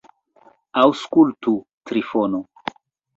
[0.83, 1.53] Aŭskultu,
[1.91, 2.41] Trifono.